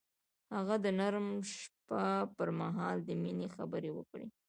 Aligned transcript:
هغه 0.55 0.75
د 0.83 0.87
نرم 0.99 1.27
شپه 1.55 2.01
پر 2.35 2.49
مهال 2.59 2.97
د 3.07 3.09
مینې 3.21 3.47
خبرې 3.55 3.91
وکړې. 3.93 4.25